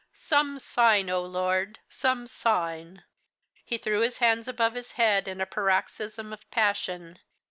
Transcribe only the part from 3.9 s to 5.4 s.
his hands above his head in